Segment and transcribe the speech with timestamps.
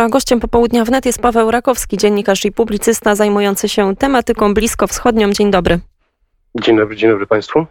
[0.00, 5.32] A gościem popołudnia wnet jest Paweł Rakowski, dziennikarz i publicysta zajmujący się tematyką bliskowschodnią.
[5.32, 5.80] Dzień dobry.
[6.54, 7.66] Dzień dobry, dzień dobry Państwu.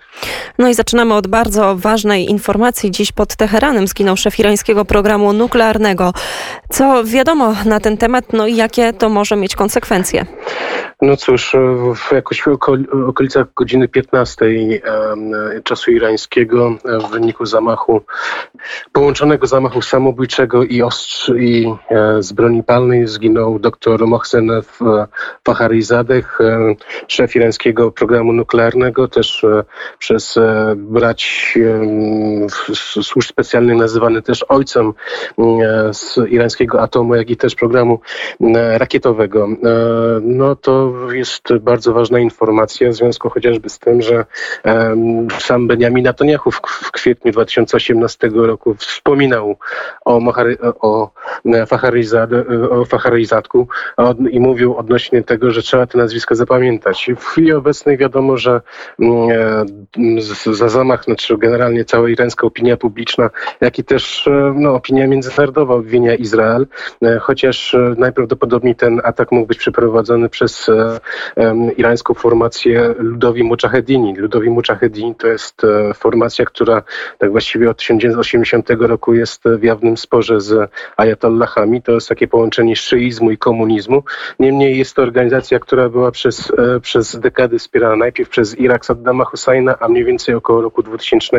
[0.58, 2.92] No i zaczynamy od bardzo ważnej informacji.
[2.92, 6.14] Dziś pod Teheranem zginął szef irańskiego programu nuklearnego.
[6.70, 10.26] Co wiadomo na ten temat, no i jakie to może mieć konsekwencje?
[11.02, 11.56] No cóż,
[11.96, 12.48] w jakoś w
[13.08, 14.46] okolicach godziny 15
[15.64, 18.02] czasu irańskiego w wyniku zamachu,
[18.92, 24.52] połączonego zamachu samobójczego i, ostrzy, i e, z broni palnej zginął dr Mohsen
[25.44, 26.76] Faharizadeh, e,
[27.08, 28.69] szef irańskiego programu nuklearnego,
[29.12, 29.64] też e,
[30.00, 30.36] przez
[30.76, 31.54] brać
[33.02, 34.94] służb specjalnych nazywany też ojcem
[35.92, 38.00] z irańskiego atomu, jak i też programu
[38.54, 39.48] rakietowego.
[40.22, 44.26] No to jest bardzo ważna informacja w związku chociażby z tym, że
[45.40, 49.58] sam Benjamin Netanyahu w, kwietniu 2018 roku wspominał
[50.06, 51.12] o, Mohary, o,
[52.70, 53.68] o Facharizadku
[54.32, 57.12] i mówił odnośnie tego, że trzeba te nazwiska zapamiętać.
[57.18, 58.59] W chwili obecnej wiadomo, że
[60.52, 63.30] za zamach, znaczy generalnie cała irańska opinia publiczna,
[63.62, 66.68] jak i też e, no, opinia międzynarodowa obwinia Izrael,
[67.02, 70.70] e, chociaż e, najprawdopodobniej ten atak mógł być przeprowadzony przez
[71.78, 74.16] irańską formację Ludowi Mujahedini.
[74.16, 76.84] Ludowi Mujahedini to jest e, formacja, która
[77.18, 81.82] tak właściwie od 1980 roku jest w jawnym sporze z ayatollahami.
[81.82, 84.04] To jest takie połączenie szyizmu i komunizmu.
[84.40, 89.26] Niemniej jest to organizacja, która była przez, e, przez dekady wspierana najpierw przez Irak Saddama
[89.26, 91.38] Husseina, a mniej więcej około roku 2000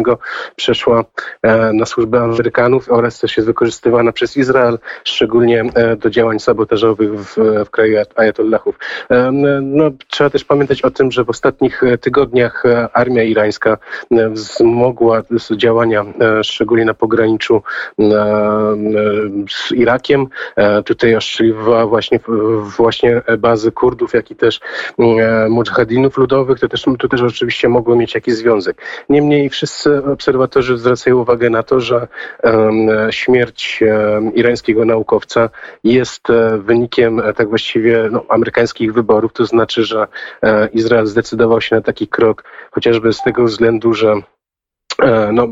[0.56, 1.04] przeszła
[1.42, 5.64] e, na służbę Amerykanów oraz też jest wykorzystywana przez Izrael, szczególnie
[5.98, 7.36] do działań sabotażowych w,
[7.66, 8.78] w kraju ayatollahów.
[9.62, 13.78] No, trzeba też pamiętać o tym, że w ostatnich e, tygodniach e, armia irańska
[14.10, 15.22] e, wzmogła
[15.56, 16.04] działania,
[16.42, 17.62] szczególnie na pograniczu
[19.50, 20.26] z Irakiem.
[20.84, 22.20] Tutaj ostrzeliwała właśnie,
[22.76, 24.60] właśnie bazy Kurdów, jak i też
[25.48, 26.60] mujahedinów ludowych.
[26.60, 28.82] To też, to też oczywiście mogło mieć jakiś związek.
[29.08, 32.08] Niemniej wszyscy obserwatorzy zwracają uwagę na to, że
[33.10, 33.80] śmierć
[34.34, 35.50] irańskiego naukowca
[35.84, 36.28] jest
[36.58, 40.06] wynikiem tak właściwie no, amerykańskich wyborów, to znaczy, że
[40.42, 44.22] e, Izrael zdecydował się na taki krok, chociażby z tego względu, że e,
[45.32, 45.48] no,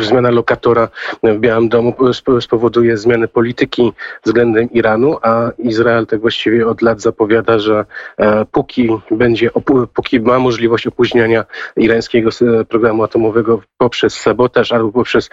[0.00, 0.88] zmiana lokatora
[1.22, 1.94] w Białym Domu
[2.40, 3.92] spowoduje zmianę polityki
[4.24, 7.84] względem Iranu, a Izrael tak właściwie od lat zapowiada, że
[8.16, 9.50] e, póki będzie,
[9.94, 11.44] póki ma możliwość opóźniania
[11.76, 12.30] irańskiego
[12.68, 15.30] programu atomowego poprzez sabotaż albo poprzez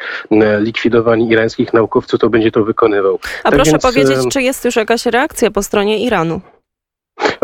[0.59, 3.19] likwidowanie irańskich naukowców, to będzie to wykonywał.
[3.43, 6.41] A tak proszę więc, powiedzieć, czy jest już jakaś reakcja po stronie Iranu?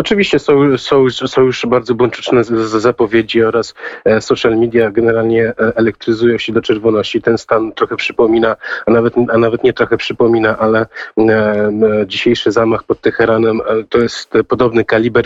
[0.02, 2.44] Oczywiście są, są, są już bardzo buńczuczne
[2.80, 3.74] zapowiedzi oraz
[4.06, 7.22] e, social media generalnie e, elektryzują się do czerwoności.
[7.22, 10.86] Ten stan trochę przypomina, a nawet, a nawet nie trochę przypomina, ale
[11.18, 11.72] e,
[12.08, 15.26] dzisiejszy zamach pod Teheranem to jest podobny kaliber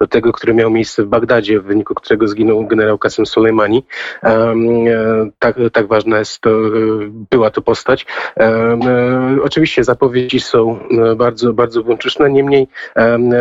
[0.00, 3.84] do tego, który miał miejsce w Bagdadzie, w wyniku którego zginął generał Qasem Soleimani.
[5.38, 6.50] Tak, tak ważna jest to,
[7.30, 8.06] była to postać.
[9.42, 10.78] Oczywiście zapowiedzi są
[11.16, 12.68] bardzo, bardzo buńczuczne, niemniej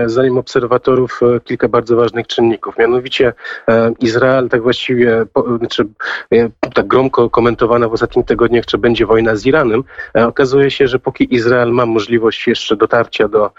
[0.05, 2.77] zanim obserwatorów e, kilka bardzo ważnych czynników.
[2.77, 3.33] Mianowicie
[3.67, 5.25] e, Izrael tak właściwie,
[5.59, 5.87] znaczy
[6.33, 10.99] e, tak gromko komentowana w ostatnich tygodniach, czy będzie wojna z Iranem, okazuje się, że
[10.99, 13.51] póki Izrael ma możliwość jeszcze dotarcia do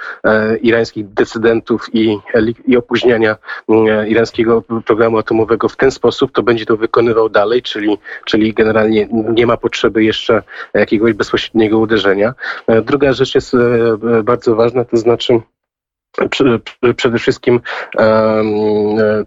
[0.62, 2.18] irańskich decydentów i,
[2.66, 3.36] i opóźniania
[4.08, 9.46] irańskiego programu atomowego w ten sposób, to będzie to wykonywał dalej, czyli, czyli generalnie nie
[9.46, 10.42] ma potrzeby jeszcze
[10.74, 12.34] jakiegoś bezpośredniego uderzenia.
[12.82, 13.56] Druga rzecz jest
[14.24, 15.40] bardzo ważna, to znaczy
[16.96, 17.60] Przede wszystkim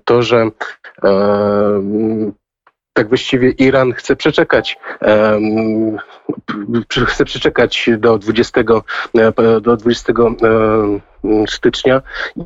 [0.05, 0.49] to, że
[2.93, 4.77] tak właściwie Iran chce przeczekać,
[7.07, 8.63] chce przeczekać do 20,
[9.61, 10.13] do 20
[11.47, 12.01] stycznia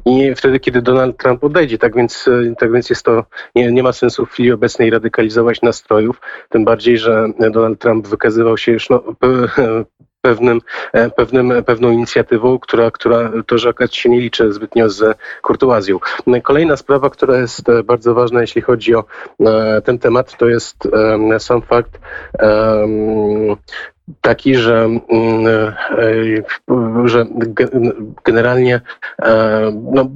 [0.06, 1.78] i wtedy, kiedy Donald Trump odejdzie.
[1.78, 3.26] Tak więc, tak więc jest to,
[3.56, 8.58] nie, nie ma sensu w chwili obecnej radykalizować nastrojów, tym bardziej, że Donald Trump wykazywał
[8.58, 9.04] się już no,
[10.22, 10.62] pewnym,
[10.94, 16.00] e, pewnym, pewną inicjatywą, która, która to, że akurat się nie liczy zbytnio z kurtuazją.
[16.44, 19.04] Kolejna sprawa, która jest e, bardzo ważna, jeśli chodzi o
[19.40, 20.78] e, ten temat, to jest
[21.40, 22.00] sam fakt
[24.22, 25.46] taki, że, mm,
[27.06, 27.26] że
[28.24, 28.82] generalnie
[29.92, 30.10] no,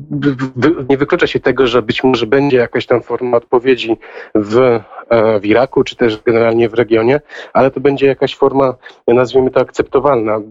[0.89, 3.97] nie wyklucza się tego, że być może będzie jakaś tam forma odpowiedzi
[4.35, 7.21] w E, w Iraku, czy też generalnie w regionie,
[7.53, 8.75] ale to będzie jakaś forma,
[9.07, 10.41] nazwijmy to, akceptowalna,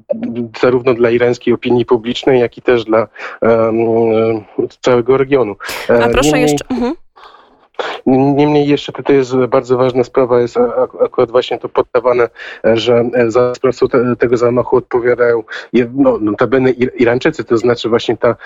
[0.61, 3.09] zarówno dla irańskiej opinii publicznej, jak i też dla
[3.43, 4.45] um,
[4.81, 5.57] całego regionu.
[5.89, 6.43] A proszę Niemniej...
[6.43, 6.65] jeszcze...
[6.71, 6.95] Mhm.
[8.07, 10.57] Niemniej jeszcze tutaj jest bardzo ważna sprawa, jest
[11.05, 12.29] akurat właśnie to poddawane,
[12.65, 15.43] że za sprawcą te, tego zamachu odpowiadają
[15.95, 18.37] no, notabene Irańczycy, to znaczy właśnie ta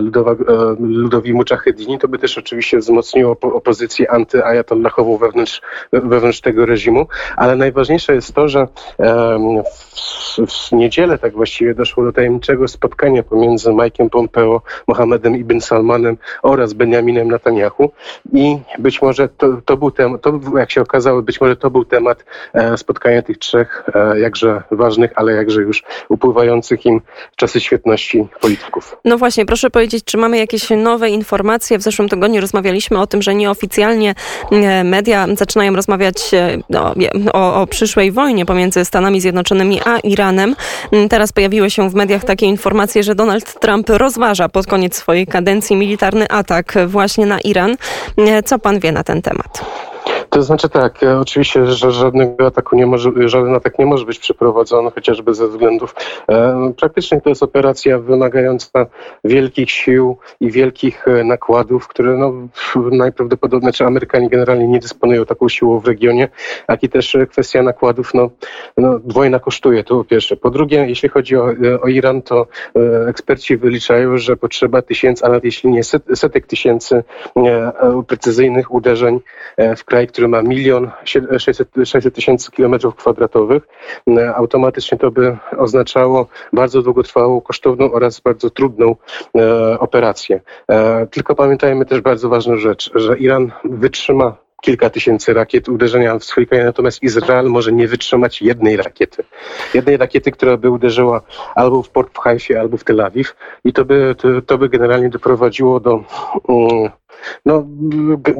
[0.00, 0.36] ludowa,
[0.80, 5.60] ludowi muczahedini, to by też oczywiście wzmocniło opozycję antyajatollahową wewnątrz,
[5.92, 7.06] wewnątrz tego reżimu,
[7.36, 8.66] ale najważniejsze jest to, że
[9.64, 16.16] w, w niedzielę tak właściwie doszło do tajemniczego spotkania pomiędzy Mike'em Pompeo, Mohamedem Ibn Salmanem
[16.42, 17.90] oraz Benjaminem Netanyahu
[18.32, 18.58] i
[18.90, 22.24] być może to, to był temat, to, jak się okazało, być może to był temat
[22.54, 27.00] e, spotkania tych trzech e, jakże ważnych, ale jakże już upływających im
[27.36, 28.96] czasy świetności polityków.
[29.04, 31.78] No właśnie, proszę powiedzieć, czy mamy jakieś nowe informacje?
[31.78, 34.14] W zeszłym tygodniu rozmawialiśmy o tym, że nieoficjalnie
[34.52, 36.30] e, media zaczynają rozmawiać
[36.70, 36.94] no,
[37.32, 40.56] o, o przyszłej wojnie pomiędzy Stanami Zjednoczonymi a Iranem.
[40.92, 45.26] Mm, teraz pojawiły się w mediach takie informacje, że Donald Trump rozważa pod koniec swojej
[45.26, 47.76] kadencji militarny atak właśnie na Iran.
[48.44, 49.62] Co pan wie na ten temat?
[50.30, 54.18] To znaczy tak, e, oczywiście, że żadnego ataku nie może, żaden atak nie może być
[54.18, 55.94] przeprowadzony, chociażby ze względów
[56.28, 58.86] e, praktycznie to jest operacja wymagająca
[59.24, 62.32] wielkich sił i wielkich e, nakładów, które no,
[62.90, 66.28] najprawdopodobniej, czy Amerykanie generalnie nie dysponują taką siłą w regionie,
[66.68, 68.30] jak i też kwestia nakładów, no,
[68.76, 70.36] no wojna kosztuje, to po pierwsze.
[70.36, 72.46] Po drugie, jeśli chodzi o, o Iran, to
[73.08, 75.84] eksperci wyliczają, że potrzeba tysięcy, a nawet jeśli nie
[76.14, 77.04] setek tysięcy
[78.06, 79.20] precyzyjnych uderzeń
[79.76, 83.68] w kraj, który który ma milion 600 tysięcy kilometrów kwadratowych,
[84.08, 88.96] e, automatycznie to by oznaczało bardzo długotrwałą, kosztowną oraz bardzo trudną
[89.36, 90.40] e, operację.
[90.70, 96.46] E, tylko pamiętajmy też bardzo ważną rzecz, że Iran wytrzyma kilka tysięcy rakiet uderzenia w
[96.48, 99.24] kraj, natomiast Izrael może nie wytrzymać jednej rakiety.
[99.74, 101.20] Jednej rakiety, która by uderzyła
[101.54, 104.68] albo w port w Haifie, albo w Tel Awiw i to by, to, to by
[104.68, 106.04] generalnie doprowadziło do
[106.48, 106.90] um,
[107.46, 107.66] no,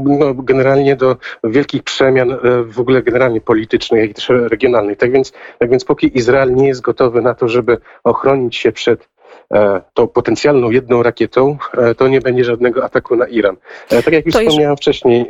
[0.04, 4.98] no, generalnie do wielkich przemian e, w ogóle generalnie politycznych, jak i też regionalnych.
[4.98, 9.08] Tak więc, tak więc póki Izrael nie jest gotowy na to, żeby ochronić się przed
[9.54, 13.56] e, tą potencjalną jedną rakietą, e, to nie będzie żadnego ataku na Iran.
[13.88, 14.80] Tak jak już to wspomniałem już...
[14.80, 15.26] wcześniej,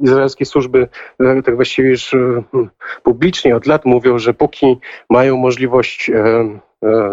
[0.00, 0.88] izraelskie służby
[1.44, 2.14] tak właściwie już
[3.02, 4.76] publicznie od lat mówią, że póki
[5.10, 6.10] mają możliwość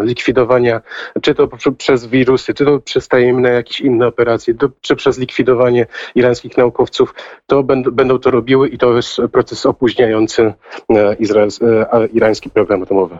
[0.00, 0.80] likwidowania,
[1.22, 6.56] czy to przez wirusy, czy to przez tajemne jakieś inne operacje, czy przez likwidowanie irańskich
[6.56, 7.14] naukowców,
[7.46, 7.62] to
[7.92, 10.52] będą, to robiły i to jest proces opóźniający
[10.94, 11.16] e,
[11.92, 13.18] e, irański program atomowy.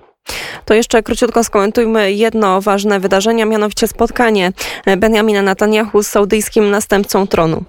[0.65, 4.53] To jeszcze króciutko skomentujmy jedno ważne wydarzenie, mianowicie spotkanie
[4.97, 7.65] Benjamina Netanyahu z saudyjskim następcą tronu.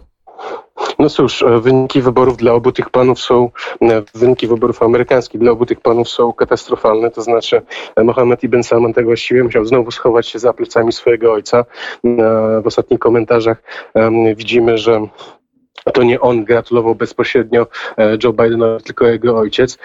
[0.99, 3.49] No cóż, e, wyniki wyborów dla obu tych panów są,
[3.81, 7.61] e, wyniki wyborów amerykańskich dla obu tych panów są katastrofalne, to znaczy
[7.95, 11.65] e, Mohammed ibn Salman tego właściwie musiał znowu schować się za plecami swojego ojca.
[12.63, 13.63] W ostatnich komentarzach
[14.35, 15.07] widzimy, że
[15.93, 17.67] to nie on gratulował bezpośrednio
[18.23, 19.77] Joe Bidenowi, tylko jego ojciec.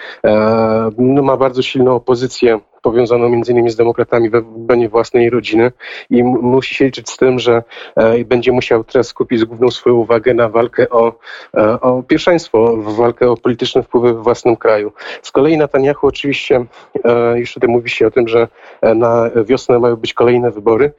[0.97, 5.71] No, ma bardzo silną opozycję powiązaną między innymi z demokratami we obronie własnej rodziny
[6.09, 7.63] i musi się liczyć z tym, że
[7.95, 11.13] e, będzie musiał teraz skupić główną swoją uwagę na walkę o,
[11.57, 14.91] e, o pierwszeństwo, walkę o polityczne wpływy w własnym kraju.
[15.21, 16.65] Z kolei Netanyahu oczywiście,
[17.03, 18.47] e, już tutaj mówi się o tym, że
[18.95, 20.91] na wiosnę mają być kolejne wybory,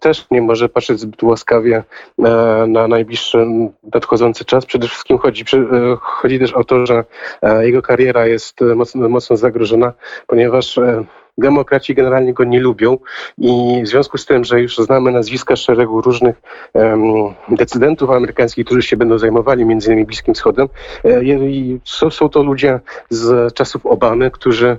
[0.00, 1.82] też nie może patrzeć zbyt łaskawie
[2.68, 3.46] na najbliższy
[3.94, 4.66] nadchodzący czas.
[4.66, 5.44] Przede wszystkim chodzi,
[6.00, 7.04] chodzi też o to, że
[7.60, 9.92] jego kariera jest mocno, mocno zagrożona,
[10.26, 10.78] ponieważ
[11.38, 12.98] Demokraci generalnie go nie lubią
[13.38, 16.42] i w związku z tym, że już znamy nazwiska szeregu różnych
[16.72, 17.02] um,
[17.48, 20.68] decydentów amerykańskich, którzy się będą zajmowali między innymi Bliskim Wschodem,
[21.04, 21.20] e,
[21.84, 22.80] są, są to ludzie
[23.10, 24.78] z czasów Obamy, którzy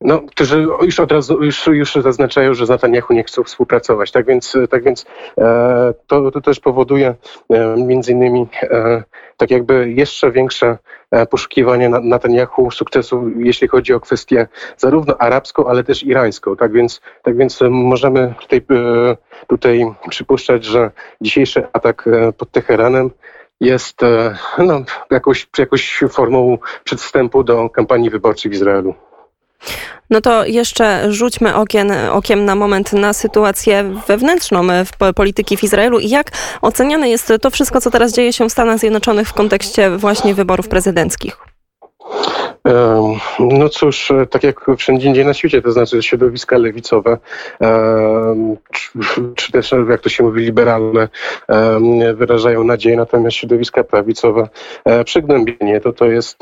[0.00, 4.10] no, którzy już od razu już, już zaznaczają, że z Netanyahu nie chcą współpracować.
[4.10, 5.06] Tak więc, tak więc
[5.38, 7.14] e, to, to też powoduje
[7.50, 9.02] e, między innymi e,
[9.36, 10.78] tak jakby jeszcze większe
[11.10, 16.56] e, poszukiwanie Netanyahu sukcesu, jeśli chodzi o kwestię zarówno arabską, ale też irańską.
[16.56, 19.16] Tak więc, tak więc możemy tutaj, e,
[19.46, 20.90] tutaj przypuszczać, że
[21.20, 23.10] dzisiejszy atak e, pod Teheranem
[23.60, 24.00] jest
[24.58, 28.94] no, jakąś, jakąś formą przedstępu do kampanii wyborczej w Izraelu.
[30.10, 35.98] No to jeszcze rzućmy okien, okiem na moment na sytuację wewnętrzną w polityki w Izraelu
[35.98, 36.30] i jak
[36.62, 40.68] oceniane jest to wszystko, co teraz dzieje się w Stanach Zjednoczonych w kontekście właśnie wyborów
[40.68, 41.36] prezydenckich.
[43.40, 47.18] No cóż, e, tak jak wszędzie indziej na świecie, to znaczy środowiska lewicowe,
[49.36, 51.08] czy też jak to się mówi liberalne,
[52.14, 54.48] wyrażają nadzieję, natomiast środowiska prawicowe
[54.84, 56.38] e, przygnębienie, to to jest,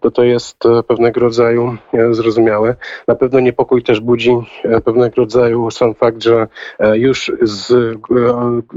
[0.00, 1.76] to to jest e, pewnego rodzaju
[2.10, 2.74] zrozumiałe.
[3.08, 4.36] Na pewno niepokój też budzi
[4.84, 6.46] pewnego rodzaju sam fakt, że
[6.94, 7.98] już z,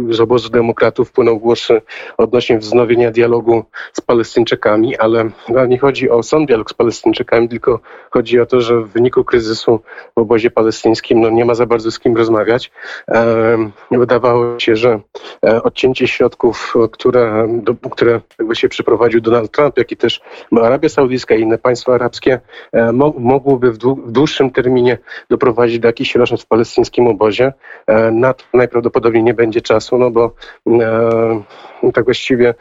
[0.09, 1.81] z obozu demokratów płyną głosy
[2.17, 5.29] odnośnie wznowienia dialogu z Palestyńczykami, ale
[5.67, 7.79] nie chodzi o sam dialog z Palestyńczykami, tylko
[8.11, 9.79] chodzi o to, że w wyniku kryzysu
[10.15, 12.71] w obozie palestyńskim no, nie ma za bardzo z kim rozmawiać.
[13.07, 13.57] E,
[13.91, 14.99] wydawało się, że
[15.45, 20.21] e, odcięcie środków, które, do, które jakby się przyprowadził Donald Trump, jak i też
[20.61, 22.39] Arabia Saudyjska i inne państwa arabskie,
[22.71, 24.97] e, mo, mogłoby w, dłu, w, dłuższym terminie
[25.29, 27.53] doprowadzić do jakichś roszad w palestyńskim obozie.
[27.87, 30.31] E, na to najprawdopodobniej nie będzie czasu, no bo
[30.67, 32.53] e, tak właściwie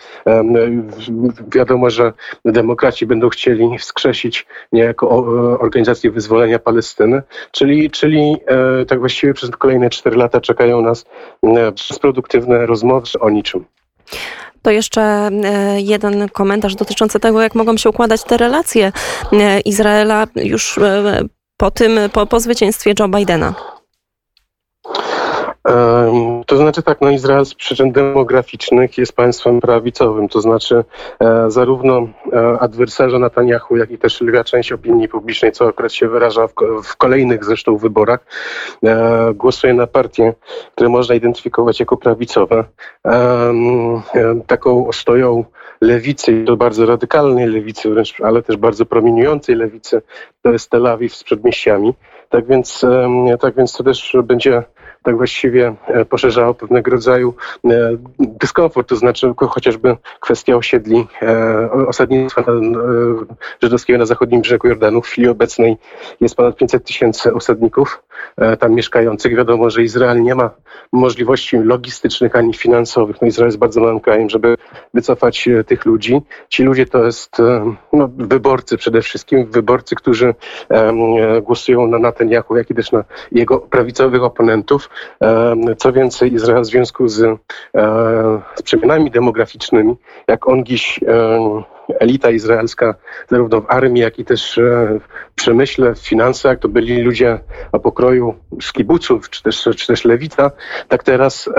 [1.54, 2.12] wiadomo, że
[2.44, 5.08] demokraci będą chcieli wskrzesić niejako
[5.60, 11.04] organizację wyzwolenia Palestyny, czyli, czyli e, tak właściwie przez kolejne cztery lata czekają nas
[11.42, 13.64] e, bezproduktywne rozmowy o niczym.
[14.62, 15.30] To jeszcze e,
[15.80, 18.92] jeden komentarz dotyczący tego, jak mogą się układać te relacje
[19.64, 20.78] Izraela już
[21.56, 23.73] po tym, po, po zwycięstwie Joe Bidena.
[26.46, 30.84] To znaczy tak, no Izrael z przyczyn demograficznych jest państwem prawicowym, to znaczy
[31.20, 36.08] e, zarówno e, adwersarze Netanyahu, jak i też lwia część opinii publicznej, co akurat się
[36.08, 36.52] wyraża w,
[36.84, 38.20] w kolejnych zresztą wyborach,
[38.84, 40.34] e, głosuje na partie,
[40.74, 42.64] które można identyfikować jako prawicowe.
[44.46, 45.44] Taką ostoją
[45.80, 50.02] lewicy, to bardzo radykalnej lewicy wręcz, ale też bardzo promieniującej lewicy,
[50.42, 51.94] to jest Tel Awiw z przedmieściami.
[52.28, 52.84] Tak więc,
[53.40, 54.62] tak więc to też będzie
[55.04, 57.34] tak właściwie e, poszerzało pewnego rodzaju
[57.64, 57.70] e,
[58.18, 62.44] dyskomfort, to znaczy chociażby kwestia osiedli, e, osadnictwa
[63.62, 65.02] żydowskiego na zachodnim brzegu Jordanu.
[65.02, 65.76] W chwili obecnej
[66.20, 68.02] jest ponad 500 tysięcy osadników
[68.58, 69.36] tam mieszkających.
[69.36, 70.50] Wiadomo, że Izrael nie ma
[70.92, 73.16] możliwości logistycznych ani finansowych.
[73.22, 74.56] No Izrael jest bardzo małym krajem, żeby
[74.94, 76.20] wycofać tych ludzi.
[76.48, 77.36] Ci ludzie to jest
[77.92, 80.34] no, wyborcy przede wszystkim, wyborcy, którzy
[81.42, 84.90] głosują na Netanyahu, jak i też na jego prawicowych oponentów.
[85.78, 87.36] Co więcej, Izrael w związku z, e,
[88.54, 89.96] z przemianami demograficznymi,
[90.28, 91.00] jak on dziś
[91.88, 92.94] elita izraelska,
[93.30, 94.62] zarówno w armii, jak i też e,
[95.30, 97.38] w przemyśle, w finansach, to byli ludzie
[97.72, 100.50] o pokroju szkibuców, czy też, czy też lewita,
[100.88, 101.50] tak teraz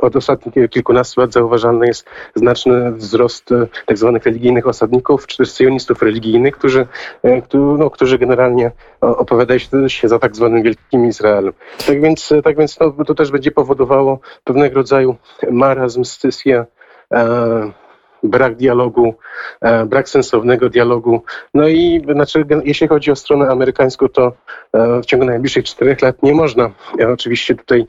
[0.00, 5.54] od ostatnich kilkunastu lat zauważalny jest znaczny wzrost e, tak zwanych religijnych osadników, czy też
[5.54, 6.86] sionistów religijnych, którzy,
[7.24, 8.70] e, no, którzy generalnie
[9.00, 11.52] opowiadają się za tak zwanym Wielkim Izraelem.
[11.86, 15.16] Tak więc, tak więc no, to też będzie powodowało pewnego rodzaju
[15.50, 16.64] marazm, scysję,
[18.22, 19.14] brak dialogu,
[19.60, 21.22] e, brak sensownego dialogu.
[21.54, 24.32] No i znaczy, jeśli chodzi o stronę amerykańską, to
[24.72, 26.70] e, w ciągu najbliższych czterech lat nie można
[27.00, 27.86] e, oczywiście tutaj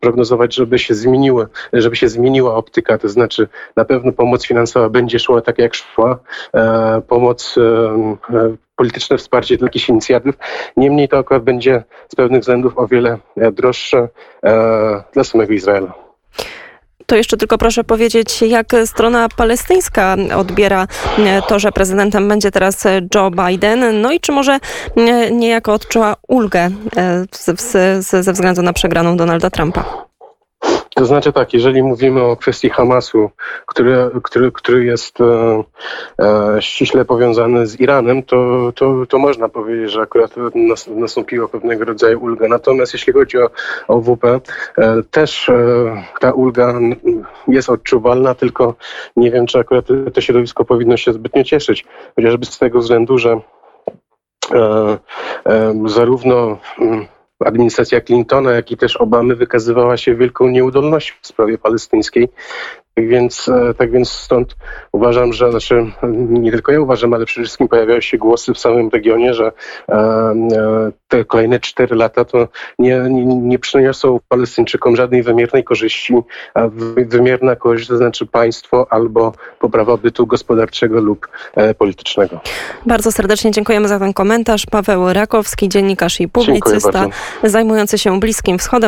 [0.00, 5.18] prognozować, żeby się zmieniły, żeby się zmieniła optyka, to znaczy na pewno pomoc finansowa będzie
[5.18, 6.18] szła tak jak szła,
[7.08, 7.54] pomoc
[8.76, 10.34] polityczne wsparcie dla jakichś inicjatyw.
[10.76, 13.18] Niemniej to akurat będzie z pewnych względów o wiele
[13.52, 14.08] droższe
[15.12, 16.07] dla samego Izraela.
[17.08, 20.86] To jeszcze tylko proszę powiedzieć, jak strona palestyńska odbiera
[21.18, 22.84] e, to, że prezydentem będzie teraz
[23.14, 24.58] Joe Biden, no i czy może
[24.96, 27.24] e, niejako odczuła ulgę e,
[28.22, 30.07] ze względu na przegraną Donalda Trumpa?
[30.98, 33.30] To znaczy tak, jeżeli mówimy o kwestii Hamasu,
[33.66, 35.24] który, który, który jest e,
[36.18, 41.84] e, ściśle powiązany z Iranem, to, to, to można powiedzieć, że akurat nas, nastąpiła pewnego
[41.84, 42.48] rodzaju ulga.
[42.48, 43.50] Natomiast jeśli chodzi o,
[43.88, 44.40] o WP, e,
[45.10, 45.54] też e,
[46.20, 46.74] ta ulga
[47.48, 48.74] jest odczuwalna, tylko
[49.16, 51.84] nie wiem, czy akurat to środowisko powinno się zbytnio cieszyć,
[52.16, 53.40] chociażby z tego względu, że
[54.54, 54.98] e,
[55.86, 57.06] zarówno mm,
[57.44, 62.28] administracja Clintona, jak i też Obamy wykazywała się wielką nieudolnością w sprawie palestyńskiej.
[62.98, 64.56] Tak więc, e, tak więc stąd
[64.92, 65.86] uważam, że, znaczy
[66.28, 69.52] nie tylko ja uważam, ale przede wszystkim pojawiają się głosy w samym regionie, że
[69.88, 70.34] e, e,
[71.08, 76.14] te kolejne cztery lata to nie, nie, nie przyniosą Palestyńczykom żadnej wymiernej korzyści,
[76.54, 76.68] a
[77.06, 81.28] wymierna korzyść to znaczy państwo albo poprawa bytu gospodarczego lub
[81.78, 82.40] politycznego.
[82.86, 84.66] Bardzo serdecznie dziękujemy za ten komentarz.
[84.66, 87.06] Paweł Rakowski, dziennikarz i publicysta
[87.42, 88.78] zajmujący się Bliskim Wschodem.